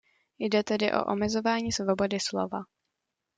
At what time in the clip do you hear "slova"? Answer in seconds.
2.19-2.59